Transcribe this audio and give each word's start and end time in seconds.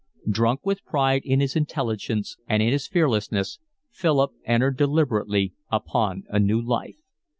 Drunk 0.27 0.65
with 0.65 0.83
pride 0.83 1.21
in 1.25 1.41
his 1.41 1.55
intelligence 1.55 2.35
and 2.47 2.63
in 2.63 2.71
his 2.71 2.87
fearlessness, 2.87 3.59
Philip 3.91 4.31
entered 4.45 4.75
deliberately 4.75 5.53
upon 5.69 6.23
a 6.27 6.39
new 6.39 6.59
life. 6.59 6.95